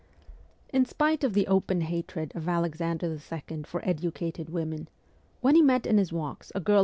[0.73, 3.63] In spite of the open hatred of Alexander II.
[3.65, 4.87] for educated women
[5.41, 6.79] when he met in his walks a girl ST.